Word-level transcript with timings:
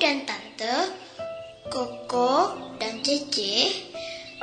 Dan 0.00 0.24
Tante, 0.24 0.96
Koko 1.68 2.56
dan 2.80 3.04
Cece, 3.04 3.68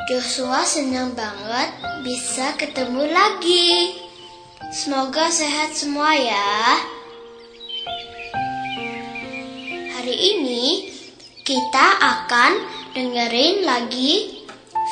Joshua 0.06 0.62
senang 0.62 1.18
banget 1.18 1.74
bisa 2.06 2.54
ketemu 2.62 3.10
lagi. 3.10 3.98
Semoga 4.70 5.34
sehat 5.34 5.74
semua 5.74 6.14
ya. 6.14 6.78
Hari 9.98 10.14
ini 10.38 10.94
kita 11.42 12.06
akan 12.06 12.62
dengerin 12.94 13.66
lagi 13.66 14.46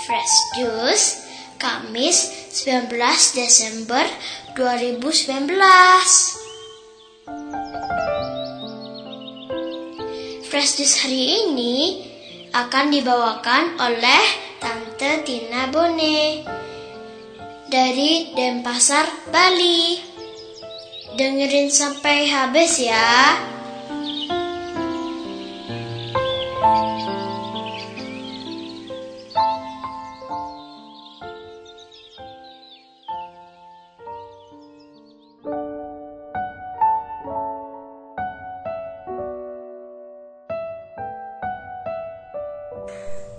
Fresh 0.09 0.35
Juice 0.57 1.07
Kamis 1.61 2.49
19 2.57 2.89
Desember 3.37 4.01
2019. 4.57 6.44
Juice 10.55 11.03
hari 11.03 11.51
ini 11.51 11.99
akan 12.55 12.87
dibawakan 12.87 13.75
oleh 13.75 14.23
Tante 14.63 15.19
Tina 15.27 15.67
Bone 15.67 16.47
dari 17.67 18.31
Denpasar, 18.31 19.03
Bali. 19.35 19.99
Dengerin 21.19 21.67
sampai 21.67 22.31
habis 22.31 22.79
ya. 22.79 23.35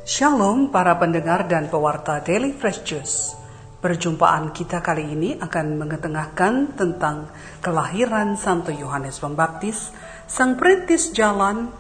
Shalom 0.07 0.71
para 0.71 0.95
pendengar 1.03 1.51
dan 1.51 1.67
pewarta 1.67 2.23
Daily 2.23 2.55
Fresh 2.55 2.87
Juice. 2.87 3.35
Perjumpaan 3.83 4.55
kita 4.55 4.79
kali 4.79 5.03
ini 5.03 5.35
akan 5.35 5.83
mengetengahkan 5.83 6.79
tentang 6.79 7.27
kelahiran 7.59 8.39
Santo 8.39 8.71
Yohanes 8.71 9.19
Pembaptis, 9.19 9.91
sang 10.31 10.55
perintis 10.55 11.11
jalan 11.11 11.75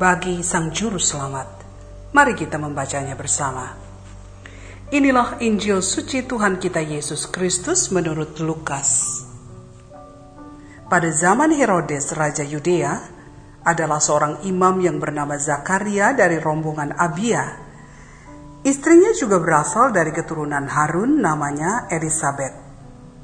bagi 0.00 0.40
sang 0.40 0.72
juru 0.72 0.96
selamat. 0.96 1.44
Mari 2.16 2.32
kita 2.40 2.56
membacanya 2.56 3.12
bersama. 3.12 3.76
Inilah 4.88 5.36
Injil 5.44 5.84
suci 5.84 6.24
Tuhan 6.24 6.56
kita 6.56 6.80
Yesus 6.80 7.28
Kristus 7.28 7.92
menurut 7.92 8.32
Lukas. 8.40 9.20
Pada 10.88 11.12
zaman 11.12 11.52
Herodes 11.52 12.16
Raja 12.16 12.48
Yudea, 12.48 13.21
adalah 13.62 14.02
seorang 14.02 14.42
imam 14.46 14.78
yang 14.82 14.98
bernama 14.98 15.38
Zakaria 15.38 16.14
dari 16.14 16.38
rombongan 16.42 16.94
Abia. 16.98 17.44
Istrinya 18.62 19.10
juga 19.14 19.42
berasal 19.42 19.90
dari 19.90 20.14
keturunan 20.14 20.66
Harun 20.70 21.18
namanya 21.18 21.90
Elizabeth. 21.90 22.54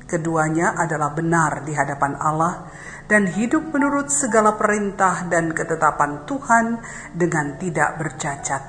Keduanya 0.08 0.74
adalah 0.74 1.12
benar 1.12 1.62
di 1.62 1.76
hadapan 1.76 2.16
Allah 2.18 2.66
dan 3.06 3.28
hidup 3.28 3.70
menurut 3.70 4.08
segala 4.08 4.56
perintah 4.56 5.28
dan 5.28 5.52
ketetapan 5.52 6.24
Tuhan 6.24 6.80
dengan 7.12 7.60
tidak 7.60 8.00
bercacat. 8.00 8.62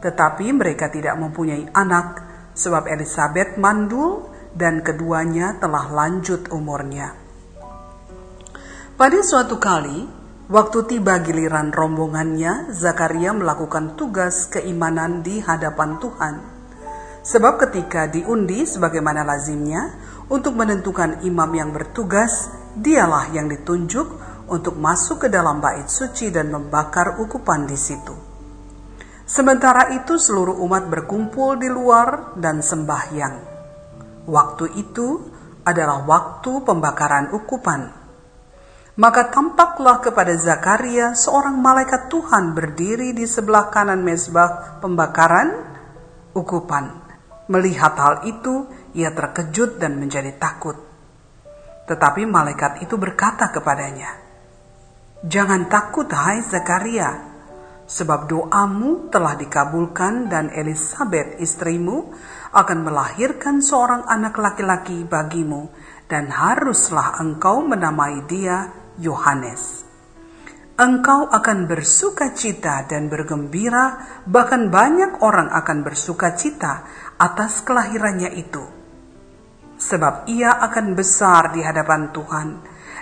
Tetapi 0.00 0.46
mereka 0.54 0.88
tidak 0.88 1.18
mempunyai 1.18 1.68
anak 1.74 2.22
sebab 2.54 2.86
Elizabeth 2.86 3.58
mandul 3.58 4.30
dan 4.54 4.80
keduanya 4.80 5.58
telah 5.58 5.90
lanjut 5.90 6.48
umurnya. 6.54 7.12
Pada 8.94 9.18
suatu 9.26 9.58
kali, 9.58 10.06
Waktu 10.44 10.84
tiba 10.84 11.24
giliran 11.24 11.72
rombongannya, 11.72 12.68
Zakaria 12.68 13.32
melakukan 13.32 13.96
tugas 13.96 14.44
keimanan 14.52 15.24
di 15.24 15.40
hadapan 15.40 15.96
Tuhan. 15.96 16.34
Sebab 17.24 17.56
ketika 17.64 18.04
diundi 18.12 18.68
sebagaimana 18.68 19.24
lazimnya 19.24 19.96
untuk 20.28 20.52
menentukan 20.52 21.24
imam 21.24 21.48
yang 21.56 21.72
bertugas, 21.72 22.52
dialah 22.76 23.32
yang 23.32 23.48
ditunjuk 23.48 24.04
untuk 24.52 24.76
masuk 24.76 25.24
ke 25.24 25.28
dalam 25.32 25.64
bait 25.64 25.88
suci 25.88 26.28
dan 26.28 26.52
membakar 26.52 27.16
ukupan 27.24 27.64
di 27.64 27.80
situ. 27.80 28.12
Sementara 29.24 29.96
itu 29.96 30.20
seluruh 30.20 30.60
umat 30.60 30.92
berkumpul 30.92 31.56
di 31.56 31.72
luar 31.72 32.36
dan 32.36 32.60
sembahyang. 32.60 33.56
Waktu 34.28 34.76
itu 34.76 35.24
adalah 35.64 36.04
waktu 36.04 36.60
pembakaran 36.60 37.32
ukupan. 37.32 38.03
Maka 38.94 39.26
tampaklah 39.26 39.98
kepada 39.98 40.38
Zakaria 40.38 41.18
seorang 41.18 41.58
malaikat 41.58 42.06
Tuhan 42.06 42.54
berdiri 42.54 43.10
di 43.10 43.26
sebelah 43.26 43.66
kanan 43.66 44.06
mezbah 44.06 44.78
pembakaran 44.78 45.50
ukupan. 46.30 47.02
Melihat 47.50 47.98
hal 47.98 48.14
itu, 48.22 48.70
ia 48.94 49.10
terkejut 49.10 49.82
dan 49.82 49.98
menjadi 49.98 50.38
takut. 50.38 50.78
Tetapi 51.90 52.22
malaikat 52.22 52.86
itu 52.86 52.94
berkata 52.94 53.50
kepadanya, 53.50 54.14
Jangan 55.26 55.66
takut 55.66 56.06
hai 56.14 56.38
Zakaria, 56.46 57.18
sebab 57.90 58.30
doamu 58.30 59.10
telah 59.10 59.34
dikabulkan 59.34 60.30
dan 60.30 60.54
Elizabeth 60.54 61.42
istrimu 61.42 62.14
akan 62.54 62.78
melahirkan 62.86 63.58
seorang 63.58 64.06
anak 64.06 64.38
laki-laki 64.38 65.02
bagimu 65.02 65.66
dan 66.06 66.30
haruslah 66.30 67.18
engkau 67.18 67.66
menamai 67.66 68.22
dia 68.30 68.83
Yohanes. 68.98 69.84
Engkau 70.74 71.30
akan 71.30 71.70
bersuka 71.70 72.34
cita 72.34 72.82
dan 72.90 73.06
bergembira, 73.06 74.18
bahkan 74.26 74.74
banyak 74.74 75.22
orang 75.22 75.46
akan 75.54 75.86
bersuka 75.86 76.34
cita 76.34 76.82
atas 77.14 77.62
kelahirannya 77.62 78.34
itu. 78.34 78.64
Sebab 79.78 80.26
ia 80.26 80.50
akan 80.50 80.98
besar 80.98 81.54
di 81.54 81.62
hadapan 81.62 82.10
Tuhan, 82.10 82.48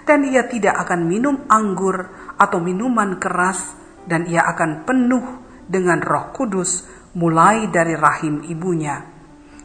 dan 0.05 0.21
ia 0.29 0.45
tidak 0.53 0.85
akan 0.85 1.01
minum 1.09 1.49
anggur 1.49 1.97
atau 2.37 2.61
minuman 2.61 3.17
keras, 3.17 3.73
dan 4.05 4.29
ia 4.29 4.45
akan 4.53 4.85
penuh 4.85 5.25
dengan 5.65 6.05
roh 6.05 6.29
kudus 6.37 6.85
mulai 7.17 7.73
dari 7.73 7.97
rahim 7.97 8.45
ibunya. 8.53 9.01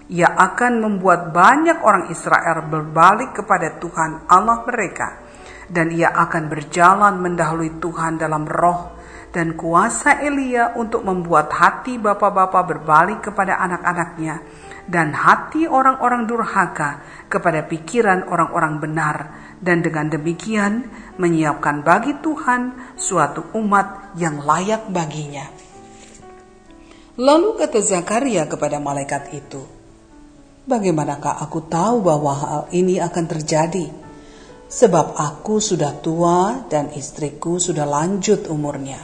Ia 0.08 0.32
akan 0.32 0.80
membuat 0.80 1.36
banyak 1.36 1.84
orang 1.84 2.08
Israel 2.08 2.64
berbalik 2.72 3.36
kepada 3.36 3.76
Tuhan 3.76 4.32
Allah 4.32 4.64
mereka, 4.64 5.27
dan 5.68 5.92
ia 5.92 6.12
akan 6.12 6.48
berjalan 6.48 7.20
mendahului 7.20 7.80
Tuhan 7.80 8.20
dalam 8.20 8.48
roh 8.48 8.96
dan 9.36 9.60
kuasa 9.60 10.24
Elia 10.24 10.74
untuk 10.80 11.04
membuat 11.04 11.52
hati 11.52 12.00
bapak-bapak 12.00 12.64
berbalik 12.64 13.20
kepada 13.30 13.60
anak-anaknya 13.60 14.42
dan 14.88 15.12
hati 15.12 15.68
orang-orang 15.68 16.26
durhaka 16.26 17.04
kepada 17.28 17.68
pikiran 17.68 18.24
orang-orang 18.32 18.80
benar 18.80 19.18
dan 19.60 19.84
dengan 19.84 20.08
demikian 20.08 20.88
menyiapkan 21.20 21.84
bagi 21.84 22.16
Tuhan 22.24 22.96
suatu 22.96 23.52
umat 23.60 24.16
yang 24.16 24.40
layak 24.40 24.88
baginya. 24.88 25.44
Lalu 27.18 27.58
kata 27.58 27.82
Zakaria 27.82 28.46
kepada 28.46 28.78
malaikat 28.78 29.34
itu, 29.34 29.78
Bagaimanakah 30.68 31.40
aku 31.48 31.64
tahu 31.72 32.04
bahwa 32.04 32.32
hal 32.36 32.64
ini 32.76 33.00
akan 33.00 33.24
terjadi? 33.24 34.07
Sebab 34.68 35.16
aku 35.16 35.64
sudah 35.64 35.96
tua 36.04 36.68
dan 36.68 36.92
istriku 36.92 37.56
sudah 37.56 37.88
lanjut 37.88 38.52
umurnya. 38.52 39.00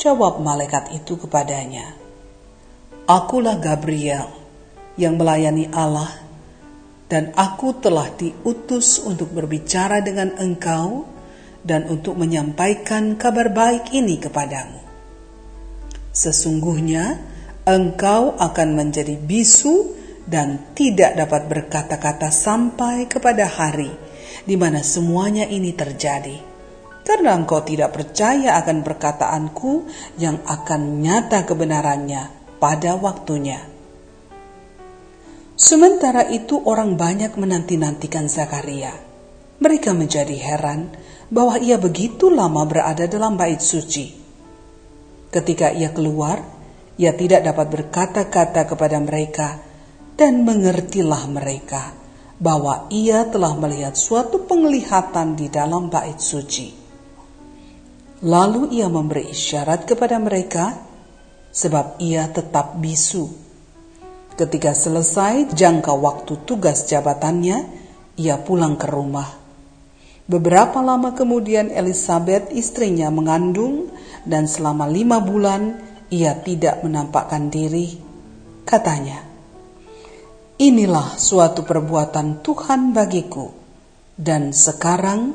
Jawab 0.00 0.40
malaikat 0.40 0.96
itu 0.96 1.18
kepadanya, 1.20 1.92
Akulah 3.10 3.58
Gabriel 3.58 4.30
yang 4.94 5.18
melayani 5.18 5.68
Allah, 5.74 6.08
dan 7.10 7.34
aku 7.34 7.74
telah 7.82 8.06
diutus 8.14 9.02
untuk 9.02 9.34
berbicara 9.34 9.98
dengan 10.00 10.38
engkau 10.38 11.04
dan 11.66 11.90
untuk 11.90 12.16
menyampaikan 12.16 13.18
kabar 13.18 13.50
baik 13.52 13.92
ini 13.92 14.16
kepadamu. 14.16 14.80
Sesungguhnya 16.14 17.18
engkau 17.66 18.38
akan 18.38 18.68
menjadi 18.78 19.18
bisu 19.20 19.98
dan 20.24 20.72
tidak 20.72 21.18
dapat 21.18 21.50
berkata-kata 21.50 22.30
sampai 22.30 23.10
kepada 23.10 23.44
hari 23.44 24.09
di 24.44 24.56
mana 24.56 24.80
semuanya 24.80 25.44
ini 25.48 25.72
terjadi. 25.76 26.36
Karena 27.00 27.34
engkau 27.34 27.64
tidak 27.64 27.96
percaya 27.96 28.60
akan 28.60 28.84
perkataanku 28.84 29.88
yang 30.20 30.44
akan 30.44 31.00
nyata 31.00 31.48
kebenarannya 31.48 32.56
pada 32.60 32.94
waktunya. 33.00 33.64
Sementara 35.56 36.28
itu 36.28 36.60
orang 36.64 36.96
banyak 36.96 37.36
menanti-nantikan 37.36 38.28
Zakaria. 38.28 38.92
Mereka 39.60 39.92
menjadi 39.92 40.32
heran 40.32 40.88
bahwa 41.28 41.60
ia 41.60 41.76
begitu 41.76 42.32
lama 42.32 42.64
berada 42.64 43.04
dalam 43.04 43.36
bait 43.36 43.60
suci. 43.60 44.16
Ketika 45.28 45.68
ia 45.68 45.92
keluar, 45.92 46.40
ia 46.96 47.12
tidak 47.12 47.44
dapat 47.44 47.66
berkata-kata 47.68 48.64
kepada 48.64 48.96
mereka 49.04 49.60
dan 50.16 50.44
mengertilah 50.48 51.28
mereka 51.28 51.99
bahwa 52.40 52.88
ia 52.88 53.28
telah 53.28 53.52
melihat 53.52 53.92
suatu 53.94 54.48
penglihatan 54.48 55.36
di 55.36 55.52
dalam 55.52 55.92
bait 55.92 56.16
suci. 56.16 56.72
Lalu 58.24 58.80
ia 58.80 58.88
memberi 58.88 59.28
isyarat 59.28 59.84
kepada 59.84 60.16
mereka, 60.16 60.72
sebab 61.52 62.00
ia 62.00 62.24
tetap 62.32 62.80
bisu. 62.80 63.28
Ketika 64.40 64.72
selesai 64.72 65.52
jangka 65.52 65.92
waktu 65.92 66.40
tugas 66.48 66.88
jabatannya, 66.88 67.68
ia 68.16 68.36
pulang 68.40 68.80
ke 68.80 68.88
rumah. 68.88 69.28
Beberapa 70.24 70.80
lama 70.80 71.12
kemudian 71.12 71.68
Elizabeth 71.68 72.48
istrinya 72.54 73.12
mengandung 73.12 73.92
dan 74.24 74.48
selama 74.48 74.88
lima 74.88 75.20
bulan 75.20 75.76
ia 76.08 76.38
tidak 76.40 76.80
menampakkan 76.86 77.50
diri. 77.50 77.98
Katanya, 78.62 79.29
Inilah 80.60 81.16
suatu 81.16 81.64
perbuatan 81.64 82.44
Tuhan 82.44 82.92
bagiku, 82.92 83.48
dan 84.12 84.52
sekarang 84.52 85.32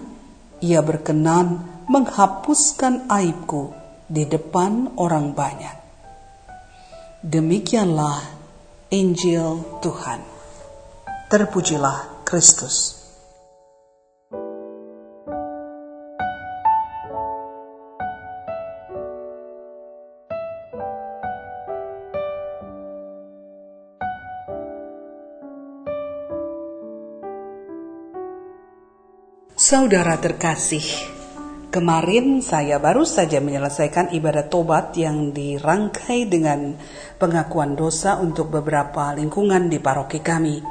Ia 0.62 0.86
berkenan 0.86 1.66
menghapuskan 1.90 3.10
aibku 3.10 3.74
di 4.06 4.30
depan 4.30 4.94
orang 5.02 5.34
banyak. 5.34 5.78
Demikianlah 7.26 8.22
Injil 8.94 9.82
Tuhan. 9.82 10.22
Terpujilah 11.26 12.22
Kristus. 12.22 13.05
Saudara 29.66 30.22
terkasih, 30.22 30.86
kemarin 31.74 32.38
saya 32.46 32.78
baru 32.78 33.02
saja 33.02 33.42
menyelesaikan 33.42 34.14
ibadah 34.14 34.46
tobat 34.46 34.94
yang 34.94 35.34
dirangkai 35.34 36.30
dengan 36.30 36.78
pengakuan 37.18 37.74
dosa 37.74 38.22
untuk 38.22 38.54
beberapa 38.54 39.10
lingkungan 39.18 39.66
di 39.66 39.82
paroki 39.82 40.22
kami. 40.22 40.62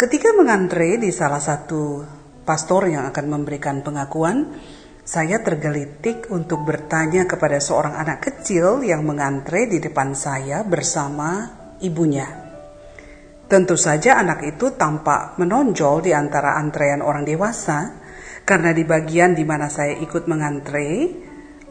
Ketika 0.00 0.32
mengantre 0.32 0.96
di 0.96 1.12
salah 1.12 1.44
satu 1.44 2.08
pastor 2.40 2.88
yang 2.88 3.04
akan 3.12 3.26
memberikan 3.28 3.84
pengakuan, 3.84 4.48
saya 5.04 5.44
tergelitik 5.44 6.32
untuk 6.32 6.64
bertanya 6.64 7.28
kepada 7.28 7.60
seorang 7.60 8.00
anak 8.00 8.24
kecil 8.24 8.80
yang 8.80 9.04
mengantre 9.04 9.68
di 9.68 9.76
depan 9.76 10.16
saya 10.16 10.64
bersama 10.64 11.52
ibunya. 11.84 12.48
Tentu 13.44 13.76
saja 13.76 14.16
anak 14.24 14.56
itu 14.56 14.72
tampak 14.72 15.36
menonjol 15.36 16.00
di 16.00 16.16
antara 16.16 16.56
antrean 16.56 17.04
orang 17.04 17.28
dewasa, 17.28 18.05
karena 18.46 18.70
di 18.70 18.86
bagian 18.86 19.34
di 19.34 19.42
mana 19.42 19.66
saya 19.66 19.98
ikut 19.98 20.30
mengantre, 20.30 21.10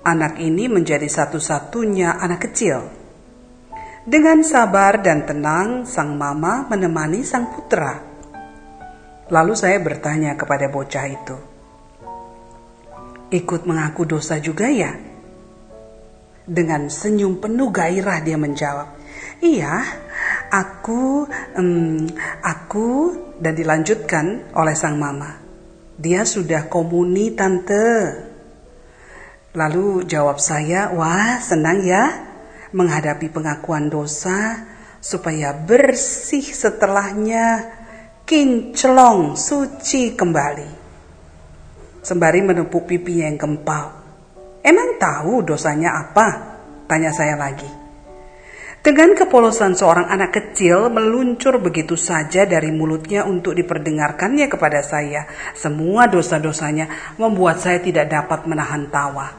anak 0.03 0.43
ini 0.43 0.67
menjadi 0.67 1.07
satu-satunya 1.07 2.19
anak 2.19 2.51
kecil. 2.51 2.83
Dengan 4.03 4.43
sabar 4.43 4.99
dan 4.99 5.23
tenang, 5.23 5.87
sang 5.87 6.19
mama 6.19 6.67
menemani 6.67 7.23
sang 7.23 7.47
putra. 7.49 7.95
Lalu 9.31 9.53
saya 9.57 9.79
bertanya 9.81 10.35
kepada 10.37 10.69
bocah 10.69 11.05
itu, 11.09 11.37
"Ikut 13.33 13.65
mengaku 13.65 14.05
dosa 14.05 14.37
juga 14.37 14.69
ya?" 14.69 14.93
Dengan 16.45 16.91
senyum 16.91 17.41
penuh 17.41 17.73
gairah 17.73 18.21
dia 18.21 18.37
menjawab, 18.37 18.93
"Iya, 19.41 19.81
aku, 20.53 21.25
um, 21.57 22.05
aku," 22.45 22.89
dan 23.41 23.57
dilanjutkan 23.57 24.53
oleh 24.53 24.77
sang 24.77 25.01
mama. 25.01 25.44
Dia 25.95 26.27
sudah 26.27 26.67
komuni 26.67 27.31
tante. 27.31 27.87
Lalu 29.55 30.03
jawab 30.03 30.43
saya, 30.43 30.91
wah 30.91 31.39
senang 31.39 31.79
ya 31.87 32.03
menghadapi 32.75 33.31
pengakuan 33.31 33.87
dosa 33.87 34.67
supaya 34.99 35.55
bersih 35.55 36.43
setelahnya 36.43 37.63
kinclong 38.27 39.39
suci 39.39 40.11
kembali. 40.19 40.83
Sembari 42.03 42.43
menepuk 42.43 42.83
pipinya 42.83 43.31
yang 43.31 43.39
gempal. 43.39 43.95
Emang 44.59 44.99
tahu 44.99 45.47
dosanya 45.47 46.03
apa? 46.03 46.27
Tanya 46.91 47.15
saya 47.15 47.39
lagi. 47.39 47.84
Dengan 48.85 49.17
kepolosan 49.17 49.73
seorang 49.73 50.13
anak 50.13 50.29
kecil 50.29 50.93
meluncur 50.93 51.57
begitu 51.57 51.97
saja 51.97 52.45
dari 52.45 52.69
mulutnya 52.69 53.25
untuk 53.25 53.57
diperdengarkannya 53.57 54.45
kepada 54.45 54.85
saya. 54.85 55.25
Semua 55.57 56.05
dosa-dosanya 56.05 57.17
membuat 57.17 57.57
saya 57.57 57.81
tidak 57.81 58.13
dapat 58.13 58.45
menahan 58.45 58.85
tawa. 58.93 59.33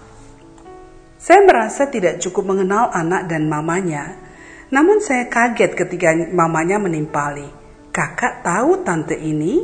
Saya 1.15 1.47
merasa 1.47 1.87
tidak 1.87 2.19
cukup 2.19 2.59
mengenal 2.59 2.91
anak 2.91 3.31
dan 3.31 3.47
mamanya. 3.47 4.19
Namun 4.75 4.99
saya 4.99 5.31
kaget 5.31 5.79
ketika 5.79 6.11
mamanya 6.35 6.83
menimpali. 6.83 7.47
Kakak 7.95 8.43
tahu 8.43 8.83
tante 8.83 9.15
ini? 9.15 9.63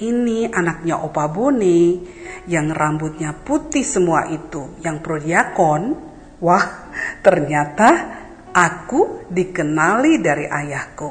Ini 0.00 0.48
anaknya 0.48 1.04
Opa 1.04 1.28
Bone 1.28 2.00
yang 2.48 2.72
rambutnya 2.72 3.36
putih 3.36 3.84
semua 3.84 4.32
itu, 4.32 4.80
yang 4.80 5.04
prodiakon. 5.04 5.92
Wah, 6.40 6.88
ternyata 7.20 8.13
Aku 8.54 9.26
dikenali 9.34 10.22
dari 10.22 10.46
ayahku 10.46 11.10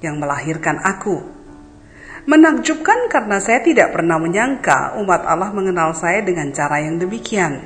yang 0.00 0.16
melahirkan 0.16 0.80
aku. 0.80 1.20
Menakjubkan 2.24 3.12
karena 3.12 3.36
saya 3.44 3.60
tidak 3.60 3.92
pernah 3.92 4.16
menyangka 4.16 4.96
umat 4.96 5.20
Allah 5.28 5.52
mengenal 5.52 5.92
saya 5.92 6.24
dengan 6.24 6.48
cara 6.48 6.80
yang 6.80 6.96
demikian. 6.96 7.60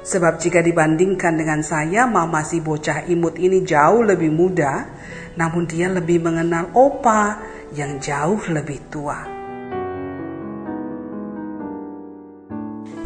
Sebab 0.00 0.40
jika 0.40 0.64
dibandingkan 0.64 1.36
dengan 1.36 1.60
saya, 1.60 2.08
mama 2.08 2.40
si 2.40 2.64
bocah 2.64 3.04
imut 3.04 3.36
ini 3.36 3.68
jauh 3.68 4.00
lebih 4.00 4.32
muda, 4.32 4.88
namun 5.36 5.68
dia 5.68 5.92
lebih 5.92 6.24
mengenal 6.24 6.72
opa 6.72 7.36
yang 7.76 8.00
jauh 8.00 8.40
lebih 8.48 8.80
tua. 8.88 9.28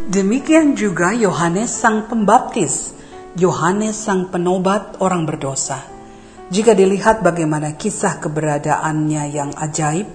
Demikian 0.07 0.79
juga 0.79 1.11
Yohanes 1.11 1.75
Sang 1.75 2.07
Pembaptis 2.07 2.96
Yohanes 3.37 4.01
sang 4.01 4.33
penobat 4.33 4.97
orang 5.05 5.29
berdosa. 5.29 5.85
Jika 6.49 6.73
dilihat 6.73 7.21
bagaimana 7.21 7.77
kisah 7.77 8.17
keberadaannya 8.17 9.23
yang 9.29 9.53
ajaib, 9.53 10.09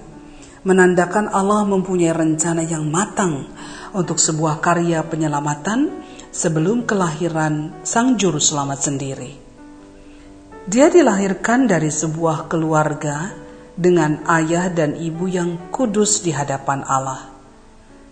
menandakan 0.66 1.30
Allah 1.30 1.62
mempunyai 1.62 2.10
rencana 2.10 2.66
yang 2.66 2.82
matang 2.90 3.46
untuk 3.94 4.18
sebuah 4.18 4.58
karya 4.58 5.06
penyelamatan 5.06 6.02
sebelum 6.34 6.82
kelahiran 6.82 7.86
sang 7.86 8.18
juru 8.18 8.42
selamat 8.42 8.78
sendiri. 8.90 9.32
Dia 10.66 10.90
dilahirkan 10.90 11.70
dari 11.70 11.94
sebuah 11.94 12.50
keluarga 12.50 13.30
dengan 13.78 14.26
ayah 14.26 14.66
dan 14.66 14.98
ibu 14.98 15.30
yang 15.30 15.70
kudus 15.70 16.26
di 16.26 16.34
hadapan 16.34 16.82
Allah. 16.82 17.30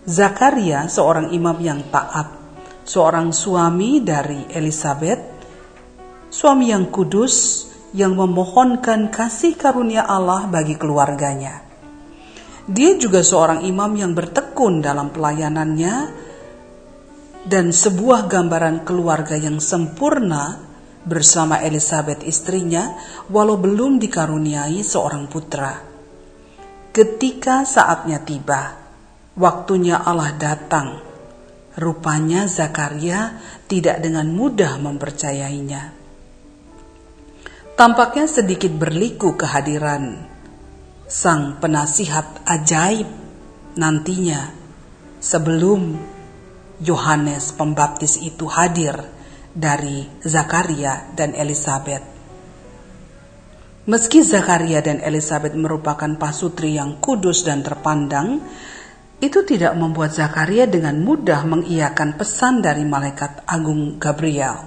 Zakaria, 0.07 0.87
seorang 0.87 1.35
imam 1.35 1.59
yang 1.59 1.83
taat, 1.91 2.40
seorang 2.85 3.29
suami 3.29 4.01
dari 4.01 4.49
Elizabeth, 4.51 5.21
suami 6.31 6.73
yang 6.73 6.89
kudus 6.89 7.67
yang 7.91 8.15
memohonkan 8.15 9.11
kasih 9.11 9.59
karunia 9.59 10.07
Allah 10.07 10.47
bagi 10.47 10.79
keluarganya. 10.79 11.67
Dia 12.71 12.95
juga 12.95 13.19
seorang 13.19 13.67
imam 13.67 13.91
yang 13.97 14.15
bertekun 14.15 14.79
dalam 14.79 15.11
pelayanannya 15.11 15.95
dan 17.43 17.73
sebuah 17.73 18.29
gambaran 18.29 18.85
keluarga 18.85 19.35
yang 19.35 19.57
sempurna 19.59 20.61
bersama 21.01 21.57
Elizabeth 21.65 22.21
istrinya 22.21 22.95
walau 23.33 23.57
belum 23.57 23.97
dikaruniai 23.97 24.85
seorang 24.85 25.25
putra. 25.25 25.73
Ketika 26.93 27.65
saatnya 27.65 28.21
tiba, 28.21 28.77
waktunya 29.33 29.99
Allah 29.99 30.31
datang 30.37 31.10
Rupanya 31.79 32.51
Zakaria 32.51 33.39
tidak 33.71 34.03
dengan 34.03 34.27
mudah 34.31 34.75
mempercayainya. 34.79 35.95
Tampaknya 37.79 38.27
sedikit 38.27 38.75
berliku 38.75 39.39
kehadiran 39.39 40.27
sang 41.07 41.59
penasihat 41.59 42.43
ajaib 42.47 43.07
nantinya 43.75 44.51
sebelum 45.19 45.95
Yohanes 46.81 47.53
Pembaptis 47.55 48.19
itu 48.19 48.47
hadir 48.47 48.95
dari 49.51 50.07
Zakaria 50.23 51.11
dan 51.13 51.35
Elizabeth. 51.35 52.03
Meski 53.81 54.21
Zakaria 54.21 54.79
dan 54.79 55.01
Elizabeth 55.01 55.57
merupakan 55.57 56.09
pasutri 56.15 56.77
yang 56.77 57.01
kudus 57.01 57.43
dan 57.43 57.65
terpandang, 57.65 58.39
itu 59.21 59.45
tidak 59.45 59.77
membuat 59.77 60.17
Zakaria 60.17 60.65
dengan 60.65 60.97
mudah 60.97 61.45
mengiyakan 61.45 62.17
pesan 62.17 62.65
dari 62.65 62.81
malaikat 62.81 63.45
agung 63.45 64.01
Gabriel. 64.01 64.65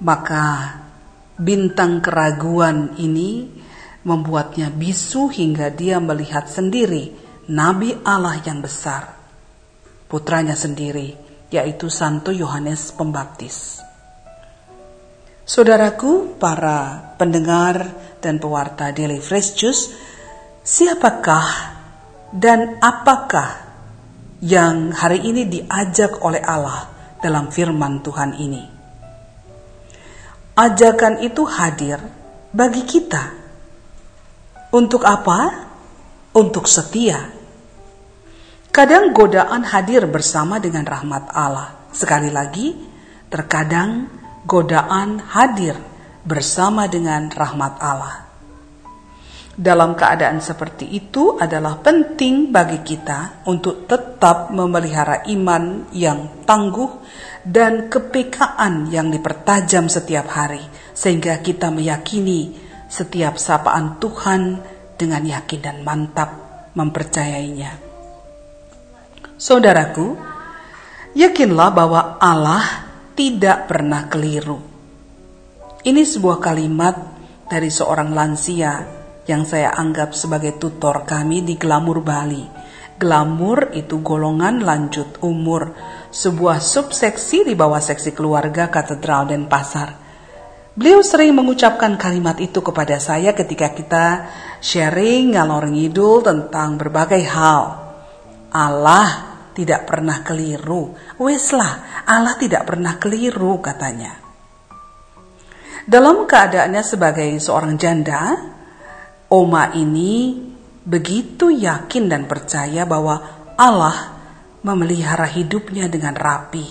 Maka 0.00 0.80
bintang 1.36 2.00
keraguan 2.00 2.96
ini 2.96 3.52
membuatnya 4.08 4.72
bisu 4.72 5.28
hingga 5.28 5.68
dia 5.68 6.00
melihat 6.00 6.48
sendiri 6.48 7.12
Nabi 7.52 7.92
Allah 8.02 8.40
yang 8.40 8.64
besar, 8.64 9.20
putranya 10.08 10.56
sendiri, 10.56 11.14
yaitu 11.52 11.92
Santo 11.92 12.32
Yohanes 12.32 12.90
Pembaptis. 12.96 13.84
Saudaraku, 15.44 16.40
para 16.40 17.12
pendengar 17.20 17.84
dan 18.24 18.40
pewarta 18.40 18.94
Daily 18.94 19.20
Fresh 19.20 19.60
Juice, 19.60 19.92
siapakah 20.64 21.71
dan 22.32 22.80
apakah 22.80 23.60
yang 24.40 24.90
hari 24.96 25.20
ini 25.20 25.44
diajak 25.44 26.24
oleh 26.24 26.40
Allah 26.40 26.88
dalam 27.20 27.52
firman 27.52 28.00
Tuhan 28.00 28.40
ini? 28.40 28.64
Ajakan 30.56 31.20
itu 31.20 31.44
hadir 31.44 32.00
bagi 32.52 32.88
kita. 32.88 33.36
Untuk 34.72 35.04
apa? 35.04 35.68
Untuk 36.32 36.64
setia. 36.64 37.20
Kadang 38.72 39.12
godaan 39.12 39.68
hadir 39.68 40.08
bersama 40.08 40.56
dengan 40.56 40.88
rahmat 40.88 41.28
Allah. 41.36 41.76
Sekali 41.92 42.32
lagi, 42.32 42.72
terkadang 43.28 44.08
godaan 44.48 45.20
hadir 45.20 45.76
bersama 46.24 46.88
dengan 46.88 47.28
rahmat 47.28 47.76
Allah. 47.84 48.21
Dalam 49.62 49.94
keadaan 49.94 50.42
seperti 50.42 50.90
itu 50.90 51.38
adalah 51.38 51.78
penting 51.78 52.50
bagi 52.50 52.82
kita 52.82 53.46
untuk 53.46 53.86
tetap 53.86 54.50
memelihara 54.50 55.22
iman 55.30 55.86
yang 55.94 56.42
tangguh 56.42 56.98
dan 57.46 57.86
kepekaan 57.86 58.90
yang 58.90 59.14
dipertajam 59.14 59.86
setiap 59.86 60.26
hari, 60.34 60.58
sehingga 60.90 61.38
kita 61.38 61.70
meyakini 61.70 62.58
setiap 62.90 63.38
sapaan 63.38 64.02
Tuhan 64.02 64.58
dengan 64.98 65.22
yakin 65.22 65.60
dan 65.62 65.86
mantap 65.86 66.30
mempercayainya. 66.74 67.78
Saudaraku, 69.38 70.18
yakinlah 71.14 71.70
bahwa 71.70 72.18
Allah 72.18 72.66
tidak 73.14 73.70
pernah 73.70 74.10
keliru. 74.10 74.58
Ini 75.86 76.02
sebuah 76.02 76.42
kalimat 76.42 76.98
dari 77.46 77.70
seorang 77.70 78.10
lansia 78.10 79.01
yang 79.26 79.46
saya 79.46 79.70
anggap 79.74 80.14
sebagai 80.16 80.58
tutor 80.58 81.06
kami 81.06 81.46
di 81.46 81.54
Glamur 81.54 82.02
Bali. 82.02 82.42
Glamur 82.98 83.74
itu 83.74 83.98
golongan 83.98 84.62
lanjut 84.62 85.18
umur, 85.26 85.74
sebuah 86.14 86.62
subseksi 86.62 87.42
di 87.42 87.54
bawah 87.58 87.82
seksi 87.82 88.14
keluarga, 88.14 88.70
katedral, 88.70 89.26
dan 89.26 89.50
pasar. 89.50 89.98
Beliau 90.72 91.04
sering 91.04 91.36
mengucapkan 91.36 92.00
kalimat 92.00 92.40
itu 92.40 92.64
kepada 92.64 92.96
saya 92.96 93.36
ketika 93.36 93.76
kita 93.76 94.06
sharing 94.62 95.36
ngalor 95.36 95.68
ngidul 95.68 96.24
tentang 96.24 96.80
berbagai 96.80 97.20
hal. 97.28 97.92
Allah 98.54 99.32
tidak 99.52 99.84
pernah 99.84 100.24
keliru. 100.24 100.96
Weslah, 101.20 102.04
Allah 102.08 102.34
tidak 102.40 102.64
pernah 102.64 102.96
keliru 102.96 103.60
katanya. 103.60 104.16
Dalam 105.82 106.24
keadaannya 106.24 106.82
sebagai 106.86 107.28
seorang 107.36 107.74
janda, 107.76 108.38
Oma 109.32 109.72
ini 109.72 110.36
begitu 110.84 111.48
yakin 111.48 112.04
dan 112.12 112.28
percaya 112.28 112.84
bahwa 112.84 113.16
Allah 113.56 114.12
memelihara 114.60 115.24
hidupnya 115.24 115.88
dengan 115.88 116.12
rapi. 116.12 116.68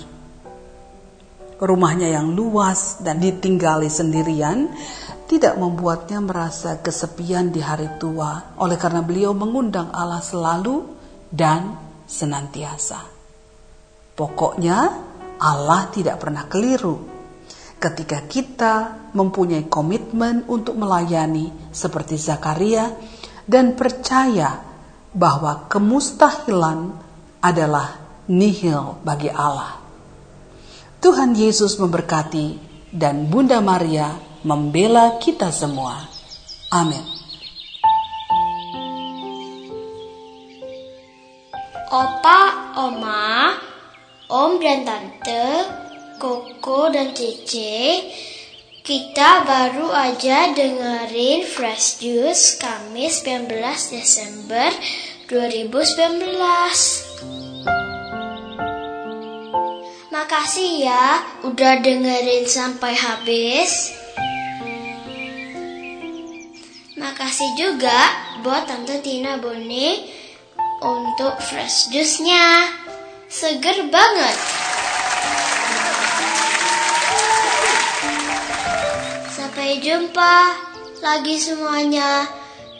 Rumahnya 1.57 2.13
yang 2.13 2.37
luas 2.37 3.01
dan 3.01 3.17
ditinggali 3.17 3.89
sendirian 3.89 4.69
tidak 5.25 5.57
membuatnya 5.57 6.21
merasa 6.21 6.77
kesepian 6.77 7.49
di 7.49 7.65
hari 7.65 7.97
tua, 7.97 8.53
oleh 8.61 8.77
karena 8.77 9.01
beliau 9.01 9.33
mengundang 9.33 9.89
Allah 9.89 10.21
selalu 10.21 10.85
dan 11.33 11.73
senantiasa. 12.05 13.01
Pokoknya 14.13 14.77
Allah 15.41 15.89
tidak 15.89 16.21
pernah 16.21 16.45
keliru 16.45 17.10
ketika 17.81 18.21
kita 18.29 19.09
mempunyai 19.17 19.65
komitmen 19.65 20.45
untuk 20.45 20.77
melayani 20.77 21.49
seperti 21.73 22.21
Zakaria 22.21 22.93
dan 23.49 23.73
percaya 23.73 24.61
bahwa 25.11 25.65
kemustahilan 25.65 26.93
adalah 27.41 27.97
nihil 28.29 29.01
bagi 29.01 29.33
Allah. 29.33 29.81
Tuhan 31.01 31.33
Yesus 31.33 31.81
memberkati 31.81 32.61
dan 32.93 33.25
Bunda 33.25 33.57
Maria 33.57 34.13
membela 34.45 35.17
kita 35.17 35.49
semua. 35.49 36.05
Amin. 36.69 37.01
Opa, 41.91 42.71
Oma, 42.79 43.51
Om 44.31 44.51
dan 44.63 44.87
Tante, 44.87 45.45
Koko 46.21 46.93
dan 46.93 47.17
Cece, 47.17 47.97
kita 48.85 49.41
baru 49.41 49.89
aja 49.89 50.53
dengerin 50.53 51.41
Fresh 51.41 51.97
Juice 51.97 52.61
Kamis 52.61 53.25
19 53.25 53.49
Desember 53.89 54.69
2019. 55.25 56.29
Makasih 60.13 60.85
ya 60.85 61.25
udah 61.41 61.81
dengerin 61.81 62.45
sampai 62.45 62.93
habis. 62.93 63.89
Makasih 67.01 67.49
juga 67.57 67.97
buat 68.45 68.69
Tante 68.69 69.01
Tina 69.01 69.41
Bone 69.41 70.05
untuk 70.85 71.33
fresh 71.41 71.89
juice-nya. 71.89 72.77
Seger 73.25 73.89
banget. 73.89 74.60
Jumpa 79.91 80.55
lagi 81.03 81.35
semuanya. 81.35 82.23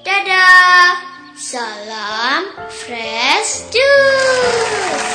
Dadah. 0.08 0.96
Salam 1.36 2.56
fresh 2.72 3.68
juice. 3.68 5.12